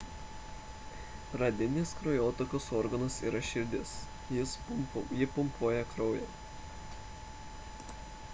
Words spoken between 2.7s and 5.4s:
organas yra širdis ji